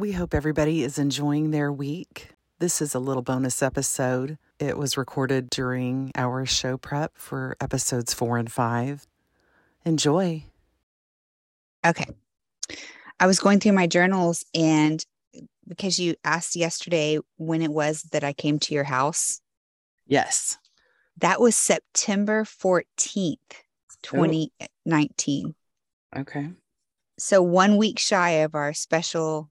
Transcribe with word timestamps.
We 0.00 0.12
hope 0.12 0.32
everybody 0.32 0.82
is 0.82 0.98
enjoying 0.98 1.50
their 1.50 1.70
week. 1.70 2.30
This 2.58 2.80
is 2.80 2.94
a 2.94 2.98
little 2.98 3.20
bonus 3.20 3.62
episode. 3.62 4.38
It 4.58 4.78
was 4.78 4.96
recorded 4.96 5.50
during 5.50 6.10
our 6.14 6.46
show 6.46 6.78
prep 6.78 7.12
for 7.18 7.54
episodes 7.60 8.14
four 8.14 8.38
and 8.38 8.50
five. 8.50 9.06
Enjoy. 9.84 10.44
Okay. 11.86 12.06
I 13.20 13.26
was 13.26 13.40
going 13.40 13.60
through 13.60 13.74
my 13.74 13.86
journals 13.86 14.42
and 14.54 15.04
because 15.68 15.98
you 15.98 16.14
asked 16.24 16.56
yesterday 16.56 17.18
when 17.36 17.60
it 17.60 17.70
was 17.70 18.04
that 18.04 18.24
I 18.24 18.32
came 18.32 18.58
to 18.60 18.72
your 18.72 18.84
house, 18.84 19.42
Yes. 20.06 20.56
that 21.18 21.42
was 21.42 21.54
September 21.54 22.44
14th, 22.44 23.36
2019. 24.02 25.54
Okay. 26.16 26.52
So 27.18 27.42
one 27.42 27.76
week 27.76 27.98
shy 27.98 28.30
of 28.30 28.54
our 28.54 28.72
special 28.72 29.50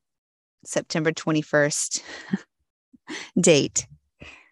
September 0.65 1.11
21st 1.11 2.01
date 3.41 3.87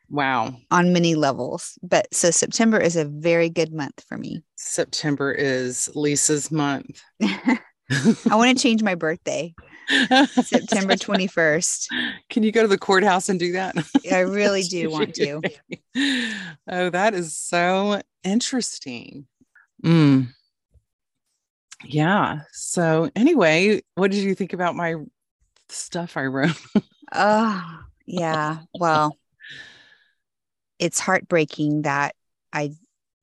Wow. 0.09 0.55
on 0.71 0.93
many 0.93 1.15
levels. 1.15 1.77
But 1.83 2.07
so 2.13 2.31
September 2.31 2.79
is 2.79 2.95
a 2.95 3.05
very 3.05 3.49
good 3.49 3.73
month 3.73 4.03
for 4.07 4.17
me. 4.17 4.41
September 4.55 5.31
is 5.31 5.89
Lisa's 5.95 6.51
month. 6.51 7.01
I 7.89 8.35
want 8.35 8.57
to 8.57 8.61
change 8.61 8.83
my 8.83 8.95
birthday, 8.95 9.53
September 9.87 10.95
21st. 10.95 11.87
Can 12.29 12.43
you 12.43 12.51
go 12.51 12.61
to 12.61 12.67
the 12.67 12.77
courthouse 12.77 13.29
and 13.29 13.39
do 13.39 13.53
that? 13.53 13.75
I 14.11 14.19
really 14.19 14.63
do 14.63 14.89
want 14.89 15.13
to. 15.15 15.41
oh, 16.67 16.89
that 16.89 17.13
is 17.13 17.37
so 17.37 18.01
interesting. 18.25 19.25
Mm. 19.85 20.27
Yeah. 21.85 22.39
So, 22.51 23.09
anyway, 23.15 23.81
what 23.95 24.11
did 24.11 24.23
you 24.23 24.35
think 24.35 24.51
about 24.51 24.75
my 24.75 24.95
stuff 25.69 26.17
I 26.17 26.25
wrote? 26.25 26.59
Oh, 27.13 27.79
yeah. 28.05 28.59
Well, 28.73 29.17
it's 30.79 30.99
heartbreaking 30.99 31.83
that 31.83 32.15
I 32.53 32.71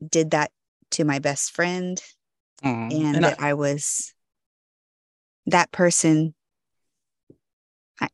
did 0.06 0.32
that 0.32 0.50
to 0.92 1.04
my 1.04 1.18
best 1.18 1.52
friend 1.52 2.02
Aw, 2.62 2.68
and, 2.68 3.16
and 3.16 3.26
I- 3.26 3.30
that 3.30 3.40
I, 3.40 3.54
was 3.54 4.12
that 5.46 5.70
person. 5.72 6.34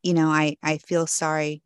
You 0.03 0.15
know, 0.15 0.29
I 0.29 0.57
I 0.63 0.79
feel 0.79 1.07
sorry 1.07 1.63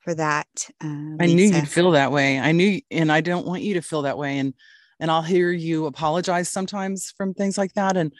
for 0.00 0.14
that. 0.14 0.46
Uh, 0.82 1.16
I 1.20 1.26
knew 1.26 1.44
you'd 1.44 1.68
feel 1.68 1.90
that 1.92 2.12
way. 2.12 2.38
I 2.38 2.52
knew, 2.52 2.80
and 2.90 3.10
I 3.10 3.20
don't 3.20 3.46
want 3.46 3.62
you 3.62 3.74
to 3.74 3.82
feel 3.82 4.02
that 4.02 4.18
way. 4.18 4.38
And 4.38 4.54
and 5.00 5.10
I'll 5.10 5.22
hear 5.22 5.50
you 5.50 5.86
apologize 5.86 6.48
sometimes 6.48 7.12
from 7.16 7.34
things 7.34 7.58
like 7.58 7.72
that. 7.74 7.96
And 7.96 8.12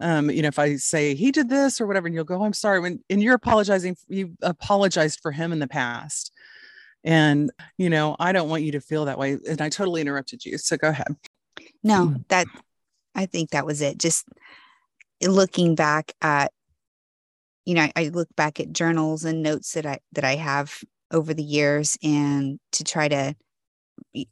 um, 0.00 0.30
you 0.30 0.42
know, 0.42 0.48
if 0.48 0.58
I 0.58 0.76
say 0.76 1.14
he 1.14 1.32
did 1.32 1.48
this 1.48 1.80
or 1.80 1.86
whatever, 1.86 2.06
and 2.06 2.14
you'll 2.14 2.24
go, 2.24 2.42
I'm 2.42 2.52
sorry. 2.52 2.80
When 2.80 3.02
and 3.10 3.22
you're 3.22 3.34
apologizing, 3.34 3.96
you 4.08 4.34
apologized 4.42 5.20
for 5.20 5.32
him 5.32 5.52
in 5.52 5.58
the 5.58 5.68
past. 5.68 6.32
And 7.04 7.50
you 7.76 7.90
know, 7.90 8.16
I 8.18 8.32
don't 8.32 8.48
want 8.48 8.62
you 8.62 8.72
to 8.72 8.80
feel 8.80 9.04
that 9.06 9.18
way. 9.18 9.38
And 9.48 9.60
I 9.60 9.68
totally 9.68 10.00
interrupted 10.00 10.44
you. 10.44 10.58
So 10.58 10.76
go 10.76 10.88
ahead. 10.88 11.16
No, 11.82 12.16
that 12.28 12.46
I 13.14 13.26
think 13.26 13.50
that 13.50 13.66
was 13.66 13.80
it. 13.80 13.98
Just 13.98 14.26
looking 15.22 15.74
back 15.74 16.12
at, 16.22 16.52
you 17.64 17.74
know, 17.74 17.82
I, 17.82 17.92
I 17.96 18.08
look 18.08 18.28
back 18.36 18.60
at 18.60 18.72
journals 18.72 19.24
and 19.24 19.42
notes 19.42 19.72
that 19.72 19.86
I 19.86 19.98
that 20.12 20.24
I 20.24 20.36
have 20.36 20.78
over 21.10 21.34
the 21.34 21.42
years, 21.42 21.96
and 22.02 22.60
to 22.72 22.84
try 22.84 23.08
to 23.08 23.34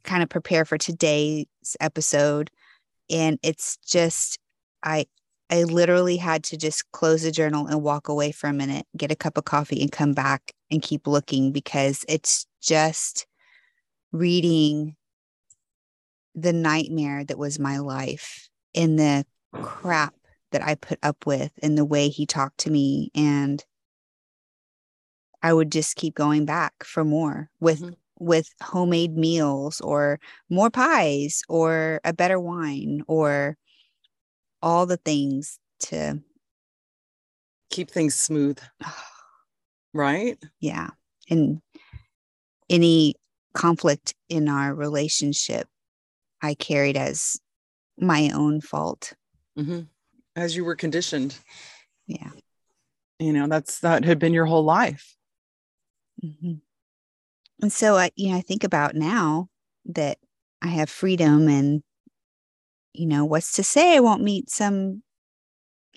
kind 0.03 0.23
of 0.23 0.29
prepare 0.29 0.63
for 0.63 0.77
today's 0.77 1.45
episode. 1.79 2.49
And 3.09 3.39
it's 3.41 3.77
just, 3.85 4.37
I 4.83 5.05
I 5.49 5.63
literally 5.63 6.17
had 6.17 6.43
to 6.45 6.57
just 6.57 6.91
close 6.91 7.23
the 7.23 7.31
journal 7.31 7.67
and 7.67 7.81
walk 7.81 8.09
away 8.09 8.31
for 8.31 8.47
a 8.47 8.53
minute, 8.53 8.85
get 8.97 9.11
a 9.11 9.15
cup 9.15 9.37
of 9.37 9.45
coffee, 9.45 9.81
and 9.81 9.91
come 9.91 10.13
back 10.13 10.51
and 10.69 10.81
keep 10.81 11.07
looking 11.07 11.51
because 11.51 12.03
it's 12.09 12.45
just 12.61 13.25
reading 14.11 14.95
the 16.35 16.53
nightmare 16.53 17.23
that 17.23 17.37
was 17.37 17.59
my 17.59 17.79
life 17.79 18.49
and 18.75 18.99
the 18.99 19.25
crap 19.53 20.13
that 20.51 20.61
I 20.61 20.75
put 20.75 20.99
up 21.01 21.25
with 21.25 21.51
and 21.63 21.77
the 21.77 21.85
way 21.85 22.09
he 22.09 22.25
talked 22.25 22.59
to 22.59 22.71
me. 22.71 23.09
And 23.15 23.63
I 25.41 25.53
would 25.53 25.71
just 25.71 25.95
keep 25.95 26.15
going 26.15 26.45
back 26.45 26.83
for 26.83 27.03
more 27.03 27.49
with 27.59 27.81
Mhm. 27.81 27.95
with 28.19 28.49
homemade 28.63 29.15
meals 29.15 29.79
or 29.81 30.19
more 30.49 30.71
pies 30.71 31.43
or 31.47 32.01
a 32.03 32.13
better 32.13 32.39
wine 32.39 33.03
or 33.07 33.57
all 34.61 34.85
the 34.85 34.97
things 34.97 35.59
to 35.79 36.19
Keep 37.69 37.91
things 37.91 38.15
smooth, 38.15 38.59
right? 39.93 40.37
yeah. 40.59 40.89
And 41.29 41.61
any 42.69 43.15
conflict 43.53 44.13
in 44.29 44.47
our 44.47 44.73
relationship 44.73 45.67
I 46.41 46.53
carried 46.53 46.95
as 46.97 47.37
my 47.97 48.29
own 48.33 48.61
fault. 48.61 49.13
hmm 49.55 49.81
As 50.35 50.55
you 50.55 50.63
were 50.63 50.75
conditioned, 50.75 51.37
Yeah. 52.05 52.31
you 53.19 53.33
know, 53.33 53.47
that's 53.47 53.79
that 53.79 54.05
had 54.05 54.19
been 54.19 54.33
your 54.33 54.45
whole 54.45 54.63
life. 54.63 55.15
Mhm. 56.23 56.61
And 57.61 57.71
so 57.73 57.95
I, 57.97 58.11
you 58.15 58.29
know, 58.31 58.37
I 58.37 58.41
think 58.41 58.63
about 58.63 58.95
now 58.95 59.49
that 59.85 60.19
I 60.61 60.67
have 60.67 60.89
freedom 60.89 61.47
and, 61.47 61.83
you 62.93 63.05
know, 63.05 63.25
what's 63.25 63.53
to 63.53 63.63
say 63.63 63.95
I 63.95 63.99
won't 63.99 64.23
meet 64.23 64.49
some 64.49 65.03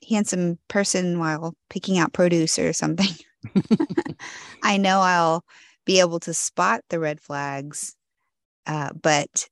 handsome 0.09 0.59
person 0.69 1.19
while 1.19 1.55
picking 1.69 1.99
out 1.99 2.13
produce 2.13 2.59
or 2.59 2.73
something. 2.73 3.15
I 4.63 4.77
know 4.77 5.01
I'll 5.01 5.45
be 5.85 6.01
able 6.01 6.21
to 6.21 6.35
spot 6.35 6.83
the 6.89 6.99
red 6.99 7.21
flags. 7.21 7.95
Uh, 8.67 8.91
but 9.03 9.49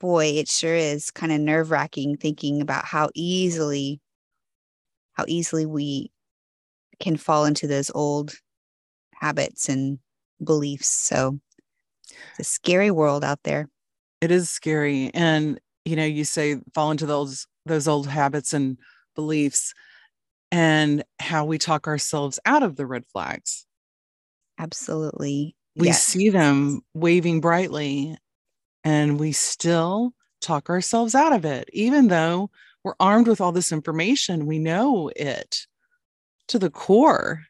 boy, 0.00 0.26
it 0.26 0.48
sure 0.48 0.74
is 0.74 1.10
kind 1.10 1.32
of 1.32 1.40
nerve 1.40 1.70
wracking 1.70 2.16
thinking 2.16 2.60
about 2.60 2.84
how 2.84 3.10
easily, 3.14 4.00
how 5.12 5.24
easily 5.26 5.66
we 5.66 6.10
can 7.00 7.16
fall 7.16 7.44
into 7.44 7.66
those 7.66 7.90
old 7.94 8.34
habits 9.14 9.68
and 9.68 9.98
beliefs. 10.42 10.88
So 10.88 11.38
it's 12.38 12.48
a 12.48 12.52
scary 12.52 12.90
world 12.90 13.24
out 13.24 13.42
there. 13.44 13.68
it 14.20 14.30
is 14.30 14.50
scary 14.50 15.10
and 15.14 15.60
you 15.84 15.96
know 15.96 16.04
you 16.04 16.24
say 16.24 16.56
fall 16.74 16.90
into 16.90 17.06
those 17.06 17.46
those 17.66 17.88
old 17.88 18.06
habits 18.06 18.52
and 18.52 18.78
beliefs 19.14 19.74
and 20.50 21.04
how 21.18 21.44
we 21.44 21.58
talk 21.58 21.86
ourselves 21.86 22.38
out 22.44 22.62
of 22.62 22.76
the 22.76 22.86
red 22.86 23.04
flags 23.06 23.66
Absolutely. 24.58 25.56
we 25.76 25.88
Yes. 25.88 26.02
see 26.02 26.28
them 26.30 26.82
waving 26.94 27.40
brightly 27.40 28.16
and 28.84 29.18
we 29.18 29.32
still 29.32 30.14
talk 30.40 30.68
ourselves 30.70 31.14
out 31.14 31.32
of 31.32 31.44
it 31.44 31.68
even 31.72 32.08
though 32.08 32.50
we're 32.82 32.94
armed 33.00 33.26
with 33.28 33.40
all 33.40 33.52
this 33.52 33.72
information 33.72 34.46
we 34.46 34.58
know 34.58 35.10
it 35.16 35.66
to 36.48 36.58
the 36.58 36.70
core 36.70 37.42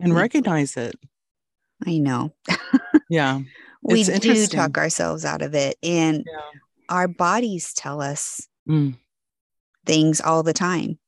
and 0.00 0.14
recognize 0.14 0.76
it 0.76 0.94
I 1.86 1.98
know. 1.98 2.32
yeah 3.08 3.40
we 3.82 4.04
do 4.04 4.46
talk 4.46 4.78
ourselves 4.78 5.24
out 5.24 5.42
of 5.42 5.54
it. 5.56 5.76
And 5.82 6.24
yeah 6.24 6.60
our 6.88 7.08
bodies 7.08 7.72
tell 7.74 8.00
us 8.00 8.46
Mm. 8.68 8.96
things 9.84 10.20
all 10.20 10.42
the 10.42 10.52
time. 10.52 10.98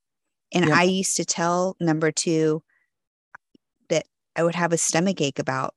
And. 0.52 0.72
I 0.72 0.82
used 0.84 1.16
to 1.16 1.24
tell 1.24 1.76
number 1.80 2.10
two 2.12 2.62
that 3.88 4.06
I 4.36 4.42
would 4.42 4.54
have 4.54 4.72
a 4.72 4.78
stomach 4.78 5.20
ache 5.20 5.38
about 5.38 5.74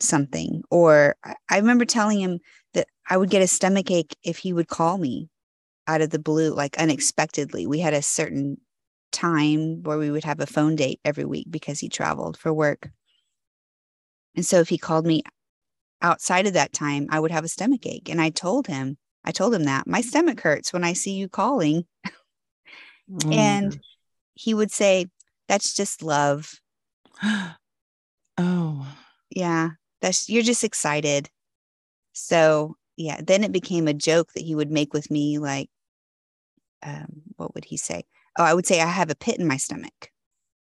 something. 0.00 0.62
Or 0.70 1.16
I 1.48 1.56
remember 1.56 1.84
telling 1.84 2.20
him 2.20 2.40
that 2.72 2.88
I 3.08 3.16
would 3.16 3.30
get 3.30 3.42
a 3.42 3.46
stomach 3.46 3.90
ache 3.90 4.16
if 4.22 4.38
he 4.38 4.52
would 4.52 4.68
call 4.68 4.98
me 4.98 5.28
out 5.86 6.00
of 6.00 6.10
the 6.10 6.18
blue, 6.18 6.54
like 6.54 6.78
unexpectedly. 6.78 7.66
We 7.66 7.80
had 7.80 7.94
a 7.94 8.02
certain 8.02 8.58
time 9.12 9.82
where 9.82 9.98
we 9.98 10.10
would 10.10 10.24
have 10.24 10.40
a 10.40 10.46
phone 10.46 10.76
date 10.76 11.00
every 11.04 11.24
week 11.24 11.46
because 11.50 11.80
he 11.80 11.88
traveled 11.88 12.36
for 12.36 12.52
work. 12.52 12.90
And 14.34 14.44
so 14.44 14.58
if 14.60 14.68
he 14.68 14.78
called 14.78 15.06
me 15.06 15.22
outside 16.02 16.46
of 16.46 16.52
that 16.54 16.72
time, 16.72 17.06
I 17.10 17.20
would 17.20 17.30
have 17.30 17.44
a 17.44 17.48
stomach 17.48 17.86
ache. 17.86 18.08
And 18.10 18.20
I 18.20 18.30
told 18.30 18.66
him, 18.66 18.96
I 19.24 19.32
told 19.32 19.54
him 19.54 19.64
that 19.64 19.86
my 19.86 20.00
stomach 20.00 20.40
hurts 20.40 20.72
when 20.72 20.84
I 20.84 20.92
see 20.92 21.12
you 21.12 21.28
calling. 21.28 21.86
My 23.08 23.30
and 23.30 23.78
he 24.34 24.54
would 24.54 24.70
say, 24.70 25.06
That's 25.48 25.74
just 25.74 26.02
love. 26.02 26.52
oh 28.38 28.86
Yeah. 29.30 29.70
That's 30.00 30.28
you're 30.28 30.42
just 30.42 30.64
excited. 30.64 31.30
So 32.12 32.76
yeah, 32.96 33.20
then 33.22 33.44
it 33.44 33.52
became 33.52 33.88
a 33.88 33.94
joke 33.94 34.32
that 34.34 34.44
he 34.44 34.54
would 34.54 34.70
make 34.70 34.92
with 34.92 35.10
me, 35.10 35.38
like, 35.38 35.68
um, 36.82 37.22
what 37.36 37.54
would 37.54 37.64
he 37.64 37.76
say? 37.76 38.04
Oh, 38.38 38.44
I 38.44 38.54
would 38.54 38.66
say 38.66 38.80
I 38.80 38.86
have 38.86 39.10
a 39.10 39.16
pit 39.16 39.38
in 39.38 39.46
my 39.46 39.56
stomach 39.56 40.10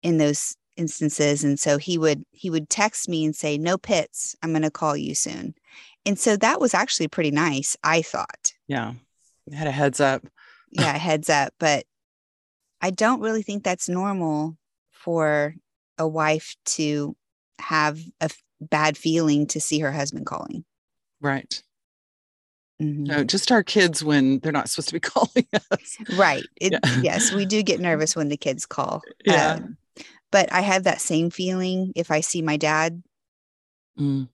in 0.02 0.18
those 0.18 0.56
instances. 0.80 1.44
And 1.44 1.60
so 1.60 1.78
he 1.78 1.96
would 1.98 2.24
he 2.32 2.50
would 2.50 2.68
text 2.68 3.08
me 3.08 3.24
and 3.24 3.36
say, 3.36 3.58
No 3.58 3.78
pits, 3.78 4.34
I'm 4.42 4.52
gonna 4.52 4.70
call 4.70 4.96
you 4.96 5.14
soon. 5.14 5.54
And 6.06 6.18
so 6.18 6.36
that 6.38 6.60
was 6.60 6.74
actually 6.74 7.08
pretty 7.08 7.30
nice, 7.30 7.76
I 7.84 8.02
thought. 8.02 8.52
yeah 8.66 8.94
You 9.46 9.56
had 9.56 9.68
a 9.68 9.72
heads 9.72 10.00
up 10.00 10.22
Yeah, 10.70 10.96
heads 10.96 11.28
up. 11.30 11.52
But 11.60 11.84
I 12.80 12.90
don't 12.90 13.20
really 13.20 13.42
think 13.42 13.62
that's 13.62 13.88
normal 13.88 14.56
for 14.90 15.54
a 15.98 16.08
wife 16.08 16.56
to 16.64 17.14
have 17.58 17.98
a 18.20 18.24
f- 18.24 18.42
bad 18.60 18.96
feeling 18.96 19.46
to 19.48 19.60
see 19.60 19.78
her 19.80 19.92
husband 19.92 20.24
calling. 20.26 20.64
Right. 21.20 21.62
Mhm. 22.80 23.06
No, 23.06 23.24
just 23.24 23.52
our 23.52 23.62
kids 23.62 24.02
when 24.02 24.38
they're 24.38 24.52
not 24.52 24.70
supposed 24.70 24.88
to 24.88 24.94
be 24.94 25.00
calling 25.14 25.46
us. 25.70 25.98
Right. 26.14 26.46
It, 26.56 26.72
Yeah. 26.72 27.00
Yes, 27.02 27.32
we 27.32 27.44
do 27.44 27.62
get 27.62 27.80
nervous 27.88 28.16
when 28.16 28.28
the 28.30 28.38
kids 28.38 28.64
call. 28.64 29.02
Yeah. 29.26 29.54
Um, 29.56 29.76
but 30.30 30.52
I 30.52 30.60
have 30.62 30.84
that 30.84 31.00
same 31.00 31.30
feeling 31.30 31.92
if 31.96 32.10
I 32.10 32.20
see 32.20 32.42
my 32.42 32.56
dad 32.56 33.02
Mm, 33.98 34.24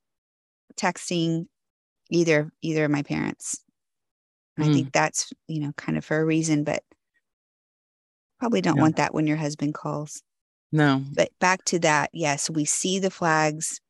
texting 0.77 1.47
either 2.11 2.53
either 2.63 2.87
of 2.87 2.93
my 2.93 3.03
parents. 3.03 3.63
I 4.59 4.65
Mm. 4.65 4.75
think 4.75 4.93
that's, 4.93 5.33
you 5.49 5.61
know, 5.61 5.73
kind 5.75 5.99
of 5.99 6.05
for 6.05 6.21
a 6.21 6.25
reason, 6.25 6.65
but 6.65 6.85
probably 8.39 8.61
don't 8.61 8.77
Yeah. 8.77 8.83
want 8.83 8.97
that 8.97 9.15
when 9.15 9.27
your 9.27 9.37
husband 9.37 9.75
calls. 9.75 10.23
no. 10.73 11.03
But 11.15 11.31
back 11.41 11.65
to 11.67 11.79
that, 11.81 12.11
yes, 12.13 12.51
we 12.51 12.65
see 12.65 12.99
the 12.99 13.11
flags. 13.11 13.81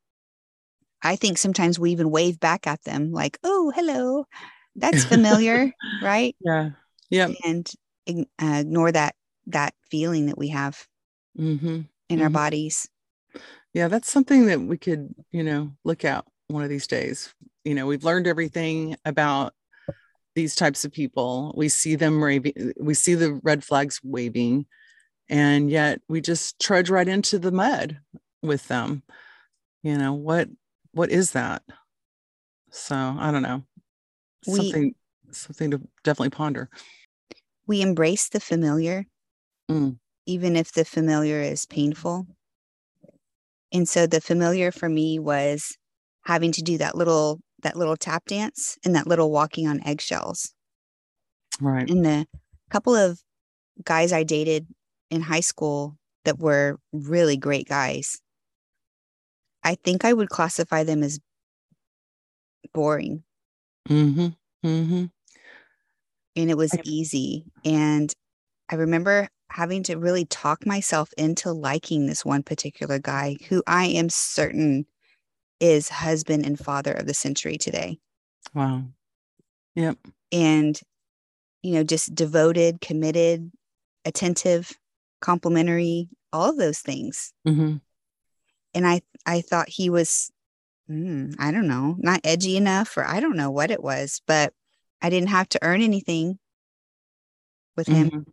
I 1.03 1.15
think 1.15 1.37
sometimes 1.37 1.79
we 1.79 1.91
even 1.91 2.11
wave 2.11 2.39
back 2.39 2.67
at 2.67 2.83
them 2.83 3.11
like, 3.11 3.37
"Oh, 3.43 3.71
hello." 3.75 4.25
That's 4.75 5.03
familiar, 5.03 5.73
right? 6.01 6.35
Yeah. 6.39 6.71
Yeah. 7.09 7.33
And 7.43 7.69
uh, 8.09 8.23
ignore 8.61 8.91
that 8.91 9.15
that 9.47 9.73
feeling 9.89 10.27
that 10.27 10.37
we 10.37 10.49
have 10.49 10.87
hmm 11.37 11.87
in 12.09 12.21
our 12.21 12.29
Mhm. 12.29 12.33
bodies. 12.33 12.89
Yeah, 13.73 13.87
that's 13.87 14.11
something 14.11 14.45
that 14.47 14.61
we 14.61 14.77
could, 14.77 15.13
you 15.31 15.43
know, 15.43 15.75
look 15.83 16.03
at 16.05 16.25
one 16.47 16.63
of 16.63 16.69
these 16.69 16.87
days. 16.87 17.33
You 17.63 17.75
know, 17.75 17.85
we've 17.85 18.03
learned 18.03 18.27
everything 18.27 18.95
about 19.05 19.53
these 20.35 20.55
types 20.55 20.85
of 20.85 20.91
people. 20.91 21.53
We 21.57 21.69
see 21.69 21.95
them 21.95 22.23
raving, 22.23 22.73
we 22.79 22.93
see 22.93 23.15
the 23.15 23.33
red 23.43 23.63
flags 23.63 23.99
waving, 24.03 24.65
and 25.29 25.69
yet 25.69 26.01
we 26.07 26.21
just 26.21 26.59
trudge 26.59 26.89
right 26.89 27.07
into 27.07 27.37
the 27.39 27.51
mud 27.51 27.99
with 28.41 28.67
them. 28.67 29.03
You 29.83 29.97
know, 29.97 30.13
what 30.13 30.49
what 30.91 31.11
is 31.11 31.31
that? 31.31 31.63
So 32.71 32.95
I 32.95 33.31
don't 33.31 33.43
know. 33.43 33.63
We- 34.47 34.55
Something 34.55 34.95
something 35.31 35.71
to 35.71 35.81
definitely 36.03 36.29
ponder. 36.29 36.69
We 37.67 37.81
embrace 37.81 38.29
the 38.29 38.39
familiar, 38.39 39.05
Mm. 39.69 39.99
Even 40.27 40.55
if 40.55 40.71
the 40.73 40.85
familiar 40.85 41.41
is 41.41 41.65
painful. 41.65 42.27
And 43.73 43.89
so 43.89 44.05
the 44.05 44.21
familiar 44.21 44.71
for 44.71 44.87
me 44.87 45.17
was 45.17 45.77
having 46.25 46.51
to 46.51 46.61
do 46.61 46.77
that 46.77 46.95
little 46.95 47.39
that 47.63 47.75
little 47.75 47.97
tap 47.97 48.25
dance 48.25 48.77
and 48.85 48.95
that 48.95 49.07
little 49.07 49.31
walking 49.31 49.67
on 49.67 49.81
eggshells. 49.83 50.53
Right. 51.59 51.89
And 51.89 52.05
the 52.05 52.27
couple 52.69 52.95
of 52.95 53.19
guys 53.83 54.13
I 54.13 54.21
dated 54.21 54.67
in 55.09 55.21
high 55.21 55.39
school 55.39 55.97
that 56.25 56.37
were 56.37 56.77
really 56.91 57.35
great 57.35 57.67
guys, 57.67 58.19
I 59.63 59.75
think 59.75 60.05
I 60.05 60.13
would 60.13 60.29
classify 60.29 60.83
them 60.83 61.01
as 61.01 61.19
boring. 62.73 63.23
Mm-hmm. 63.89 64.27
Mm-hmm. 64.67 65.05
and 66.35 66.51
it 66.51 66.57
was 66.57 66.75
easy. 66.83 67.45
And 67.63 68.11
I 68.69 68.75
remember 68.75 69.29
having 69.49 69.83
to 69.83 69.95
really 69.95 70.25
talk 70.25 70.65
myself 70.65 71.13
into 71.17 71.51
liking 71.51 72.05
this 72.05 72.25
one 72.25 72.43
particular 72.43 72.99
guy 72.99 73.37
who 73.49 73.63
I 73.65 73.85
am 73.85 74.09
certain 74.09 74.85
is 75.59 75.89
husband 75.89 76.45
and 76.45 76.59
father 76.59 76.91
of 76.91 77.07
the 77.07 77.13
century 77.13 77.57
today. 77.57 77.99
Wow. 78.53 78.83
Yep. 79.75 79.97
And, 80.31 80.79
you 81.61 81.73
know, 81.73 81.83
just 81.83 82.13
devoted, 82.13 82.81
committed, 82.81 83.51
attentive, 84.05 84.71
complimentary, 85.21 86.09
all 86.31 86.49
of 86.49 86.57
those 86.57 86.79
things. 86.79 87.33
Mm-hmm. 87.47 87.77
And 88.73 88.87
I, 88.87 89.01
I 89.25 89.41
thought 89.41 89.69
he 89.69 89.89
was, 89.89 90.31
mm, 90.89 91.33
I 91.39 91.51
don't 91.51 91.67
know, 91.67 91.95
not 91.97 92.21
edgy 92.23 92.57
enough, 92.57 92.95
or 92.97 93.05
I 93.05 93.19
don't 93.19 93.37
know 93.37 93.49
what 93.49 93.71
it 93.71 93.81
was, 93.81 94.21
but 94.27 94.53
I 95.01 95.09
didn't 95.09 95.29
have 95.29 95.49
to 95.49 95.59
earn 95.61 95.81
anything 95.81 96.37
with 97.75 97.87
him. 97.87 98.09
Mhm. 98.09 98.25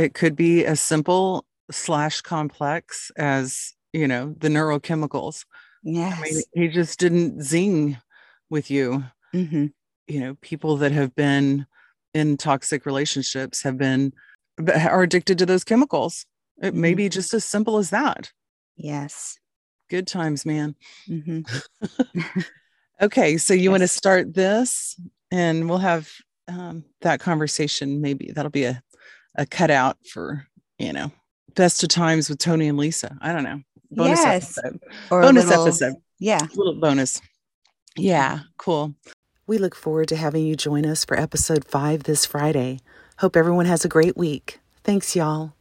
It 0.00 0.14
could 0.14 0.34
be 0.34 0.64
as 0.64 0.80
simple 0.80 1.44
slash 1.70 2.22
complex 2.22 3.10
as, 3.18 3.74
you 3.92 4.08
know, 4.08 4.34
the 4.38 4.48
neurochemicals. 4.48 5.44
Yes. 5.82 6.18
I 6.18 6.22
mean, 6.22 6.42
he 6.54 6.68
just 6.68 6.98
didn't 6.98 7.42
zing 7.42 7.98
with 8.48 8.70
you. 8.70 9.04
hmm 9.32 9.66
You 10.08 10.20
know, 10.20 10.34
people 10.40 10.78
that 10.78 10.92
have 10.92 11.14
been 11.14 11.66
in 12.14 12.38
toxic 12.38 12.86
relationships 12.86 13.62
have 13.62 13.76
been 13.76 14.14
are 14.74 15.02
addicted 15.02 15.36
to 15.38 15.44
those 15.44 15.64
chemicals. 15.64 16.24
It 16.62 16.74
may 16.74 16.94
Mhm. 16.94 16.96
be 16.96 17.08
just 17.10 17.34
as 17.34 17.44
simple 17.44 17.76
as 17.76 17.90
that. 17.90 18.32
Yes. 18.76 19.38
Good 19.90 20.06
times, 20.06 20.46
man. 20.46 20.76
hmm 21.06 21.40
Okay, 23.02 23.36
so 23.36 23.52
you 23.52 23.70
want 23.70 23.82
to 23.82 23.88
start 23.88 24.32
this 24.32 24.98
and 25.30 25.68
we'll 25.68 25.78
have 25.78 26.10
um, 26.48 26.84
that 27.02 27.20
conversation. 27.20 28.00
Maybe 28.00 28.30
that'll 28.34 28.50
be 28.50 28.64
a, 28.64 28.82
a 29.36 29.46
cutout 29.46 29.96
for, 30.06 30.46
you 30.78 30.92
know, 30.92 31.12
best 31.54 31.82
of 31.82 31.88
times 31.88 32.28
with 32.28 32.38
Toni 32.38 32.68
and 32.68 32.78
Lisa. 32.78 33.16
I 33.20 33.32
don't 33.32 33.44
know. 33.44 33.60
Bonus 33.90 34.20
yes. 34.20 34.58
episode. 34.58 34.80
Or 35.10 35.20
a 35.20 35.24
bonus 35.24 35.46
little- 35.46 35.66
episode. 35.66 35.94
Yeah. 36.18 36.46
Little 36.54 36.74
bonus. 36.74 37.20
Yeah, 37.96 38.40
cool. 38.56 38.94
We 39.46 39.58
look 39.58 39.74
forward 39.74 40.08
to 40.08 40.16
having 40.16 40.46
you 40.46 40.54
join 40.54 40.86
us 40.86 41.04
for 41.04 41.18
episode 41.18 41.64
five 41.64 42.04
this 42.04 42.24
Friday. 42.24 42.78
Hope 43.18 43.36
everyone 43.36 43.66
has 43.66 43.84
a 43.84 43.88
great 43.88 44.16
week. 44.16 44.60
Thanks, 44.84 45.16
y'all. 45.16 45.54